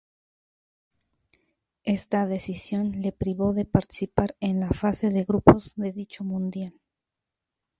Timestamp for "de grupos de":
5.11-5.91